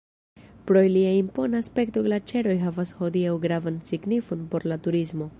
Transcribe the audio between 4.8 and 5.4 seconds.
turismo.